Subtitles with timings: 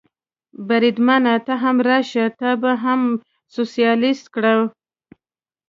[0.67, 3.01] بریدمنه، ته هم راشه، تا به هم
[3.55, 4.57] سوسیالیست کړو.